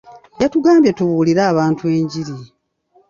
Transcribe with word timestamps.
Yatugambye 0.41 0.91
tubuulire 0.97 1.41
abantu 1.51 1.83
enjiri. 1.97 2.35